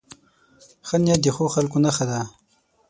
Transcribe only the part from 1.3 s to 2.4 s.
ښو خلکو نښه ده.